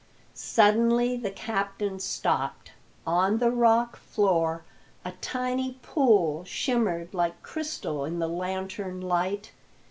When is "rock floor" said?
3.51-4.63